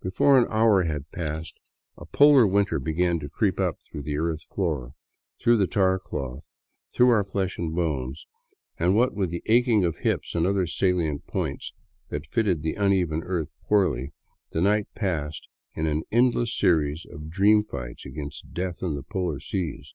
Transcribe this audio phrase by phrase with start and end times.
[0.00, 1.60] Before an hour had passed,
[1.96, 4.94] a polar winter began to creep up through the earth floor,
[5.40, 6.50] through the tar cloth,
[6.92, 8.26] through our flesh and bones,
[8.80, 11.72] and what with the aching of hips and other saHent points
[12.08, 14.12] that fitted the uneven earth poorly,
[14.50, 15.46] the night passed
[15.76, 19.94] in an endless series of dream fights against death in the polar seas.